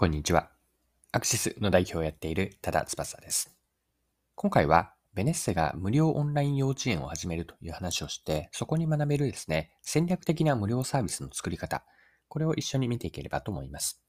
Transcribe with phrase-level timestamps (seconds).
[0.00, 0.48] こんにちは。
[1.10, 3.52] アクシスの代表をやっている多田翼です。
[4.36, 11.82] 今回はベネッセが無料オンライン幼稚園を始めるという話をして、そこに学べるですね、戦略的な無料サービスの作り方、
[12.28, 14.00] これを一緒に見ていければと思います。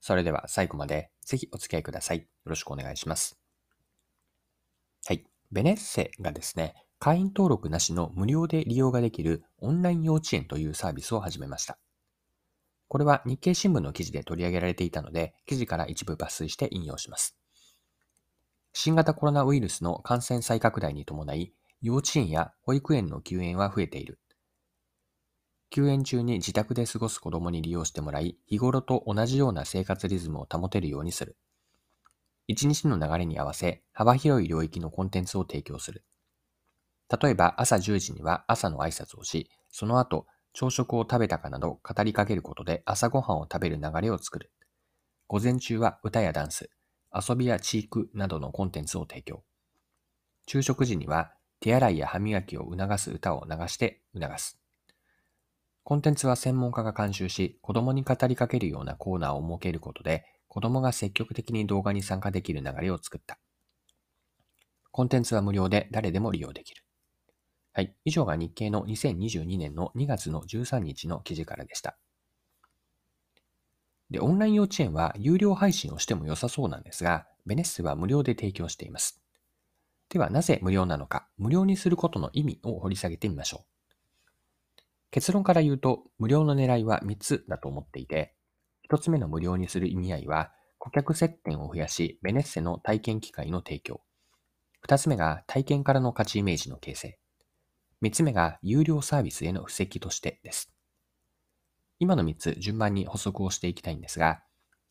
[0.00, 2.20] それでは最後までぜひお付き合いください。
[2.20, 3.38] よろしくお願いします。
[5.04, 5.22] はい。
[5.52, 11.76] ベネッセがですね、会員登録なしの無料で利用ができるオンライン幼稚園というサービスを始めました。
[12.88, 17.36] これは日経新聞の記事で取り上げられていたので、記事から一部抜粋して引用します。
[18.72, 24.20] 新型コロナウイルスの感染再拡大に伴い、幼稚園や保育園の休園は増えている。
[25.70, 31.36] 休園中に自宅で過ごす子供に利用してもらい、日頃と同じような生活リズムを保てるようにする。
[32.46, 36.04] 一日の流れに合わせ、幅広い領域のコンテンツを提供する。
[37.20, 40.26] 例えば朝10時には朝の挨拶をし、その後
[40.58, 44.50] 朝食を食べたかなど語りかけることで朝ごはんを食べる流れを作る。
[45.26, 46.70] 午前中は歌やダンス、
[47.12, 49.42] 遊びやチークなどのコンテンツを提供。
[50.46, 54.58] 昼食時には手洗いや歯磨きを促す歌を流して促す。
[55.84, 63.38] コンテンツは専門家が監修し、子供に語りかけるようなコーナーを設けることで、子供が積極的に動画に参加できる流れを作った。
[64.90, 66.85] コンテンツは無料で誰でも利用できる。
[67.76, 67.94] はい。
[68.06, 71.98] 以上が日経の2022年の2月の13日の記事からでした。
[74.08, 79.20] で、オンライン幼稚園は有料配信をしても良さそうなんですが、ベネッセは無料で提供しています。
[80.08, 84.72] では、なぜ無料なのか、無料にすることの意味を掘り下げてみましょう。
[85.10, 88.34] 結論から言うと、無料の狙いは3つだと思っていて、
[88.90, 94.00] 1つ目の無料にする意味合いは、顧客接点を増やし、ベネッセの体験機会の提供。
[94.88, 97.18] 2つ目が体験からの価値イメージの形成。
[98.02, 100.70] 三つ目が有料サービスへの布石としてです。
[101.98, 104.42] 今の三つ順番に補足をしていきたいんですが、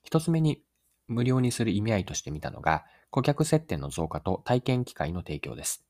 [0.04, 0.64] 一つ目に
[1.08, 5.86] 無料にする意味合いとして見たのが、顧客接点の増加と体験機会の提供です。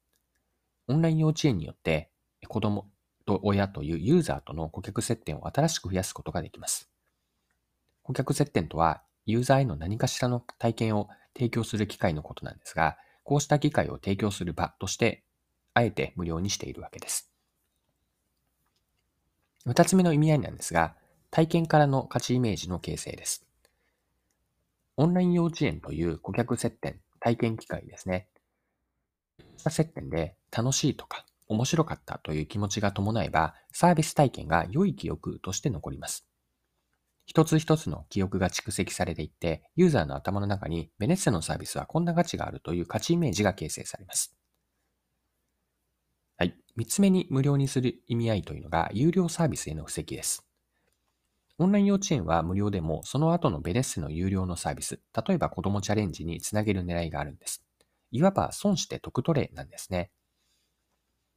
[0.88, 2.12] オンライン幼稚園によって
[2.48, 2.92] 子供
[3.26, 6.90] と親というユーザーとの顧客接点を新しく増やすことができます。
[8.04, 15.25] 顧客接点とは、ユーザーへの何かしらの体験を提供する機会のことなんですが、こうした機会を提供する場として
[15.76, 17.30] あえて無料にしているわけです。
[19.66, 20.96] 二つ目の意味合いなんですが、
[21.32, 23.46] 体験からの価値イメージの形成です。
[24.96, 28.28] オンライン幼稚園という顧客接点、体験機会ですね。
[29.58, 36.26] 接点で楽しいとか面白かったという気持ちが伴えば、サービス体験が良い記憶として残ります。
[37.26, 44.38] 一つ一つの記憶が蓄積されていって、ユーザーの頭の中にベネッセのサービスはこんな価値があるという価値イメージが形成されます。
[46.76, 50.46] 三つ目に無料にする意味合いというのが、有料サービスへの布石です。
[51.58, 57.64] オンライン幼稚園は無料でも、その後のベレッセの有料のサービス、例えば子供チャレンジにつなげる狙いがあるんです。
[58.12, 60.12] いわば損して得取れなんですね。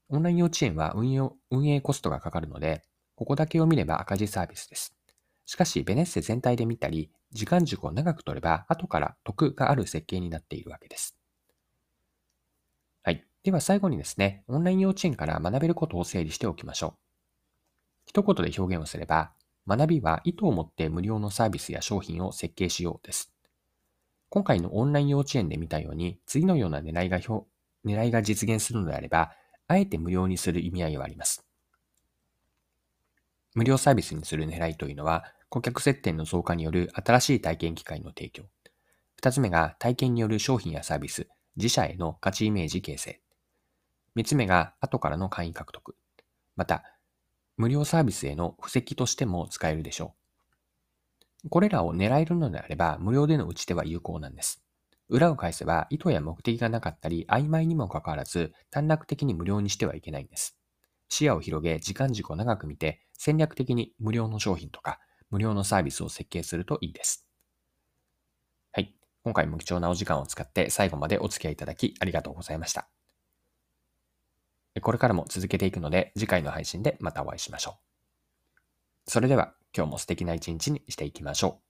[0.08, 2.82] オンライン幼稚園は運用運営コストがかかるので、
[3.14, 4.94] ここだけを見れば赤字サービスです。
[5.46, 11.17] しかし、ベネッセ全体で見たり、時間軸を長く取れば、後から得がある設計になっているわけです。
[13.48, 16.92] では最後にですね、オンライン幼稚園から学べることを整理しておきましょう。
[18.04, 19.32] 一言で表現をすれば、
[19.66, 23.32] 学びは意図を持って無料のサービスや商品を設計しようです。
[24.28, 27.48] 今回のオンライン幼稚園で見たように、次のような狙いが表
[27.86, 29.32] 狙いが実現するのであれば、
[29.66, 31.46] あえて無料にする意味合いはあります。
[33.54, 38.42] 無料サービスにする狙いというのは、顧客接点の増加による新しい体験機会の提供。
[39.16, 43.22] 二つ目が体験による商品やサービス、自社への価値イメージ形成。
[44.18, 45.94] 三つ目が後からの会員獲得。
[46.56, 46.82] また、
[47.56, 50.16] 無料サービスへの布石としても使えるでしょ
[51.44, 51.48] う。
[51.50, 54.60] これらを狙えるのであれば、無料での打ち手は有効なんです。
[55.08, 60.58] 裏を返せば、意図や目的がなかったり、曖昧にもかかわらず、短絡的に無料にしてはいけないんです。
[61.08, 64.98] 視野を広げ、時間軸を長く見て、戦略的に無料の商品とか、
[65.30, 67.24] 無料のサービスを設計するといいです。
[68.72, 68.96] はい。
[69.22, 72.88] 今回も貴重なお時間を使って最後までお付き合いいただきありがとうございました。
[74.80, 79.10] これからも続けていくので、次回の配信でまたお会いしましょう。
[79.10, 81.67] それでは、今日も素敵な一日にしていきましょう。